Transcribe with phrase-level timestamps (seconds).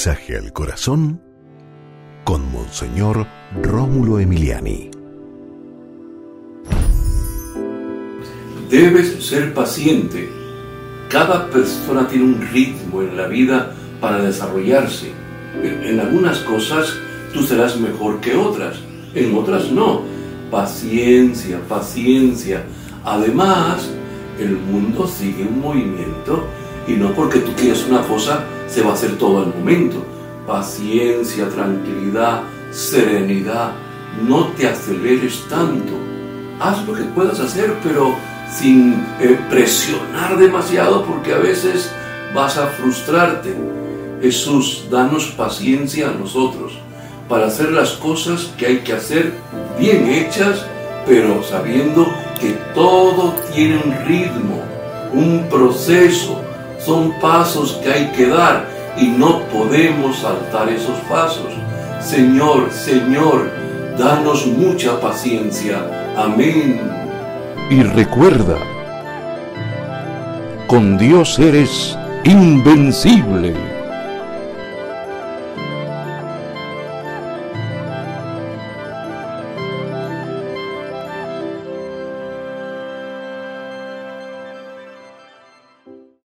[0.00, 1.20] mensaje al corazón
[2.24, 3.26] con Monseñor
[3.62, 4.90] Rómulo Emiliani.
[8.70, 10.26] Debes ser paciente.
[11.10, 15.12] Cada persona tiene un ritmo en la vida para desarrollarse.
[15.62, 16.94] En algunas cosas
[17.34, 18.78] tú serás mejor que otras,
[19.14, 20.00] en otras no.
[20.50, 22.64] Paciencia, paciencia.
[23.04, 23.86] Además,
[24.38, 26.46] el mundo sigue un movimiento
[26.90, 30.04] y no porque tú quieras una cosa se va a hacer todo al momento.
[30.46, 33.72] Paciencia, tranquilidad, serenidad.
[34.26, 35.92] No te aceleres tanto.
[36.58, 38.14] Haz lo que puedas hacer, pero
[38.52, 41.90] sin eh, presionar demasiado porque a veces
[42.34, 43.54] vas a frustrarte.
[44.20, 46.72] Jesús, danos paciencia a nosotros
[47.28, 49.32] para hacer las cosas que hay que hacer
[49.78, 50.66] bien hechas,
[51.06, 52.06] pero sabiendo
[52.40, 54.60] que todo tiene un ritmo,
[55.12, 56.42] un proceso,
[56.84, 58.66] son pasos que hay que dar
[58.96, 61.52] y no podemos saltar esos pasos.
[62.00, 63.50] Señor, Señor,
[63.98, 65.78] danos mucha paciencia.
[66.16, 66.80] Amén.
[67.70, 68.56] Y recuerda,
[70.66, 73.69] con Dios eres invencible.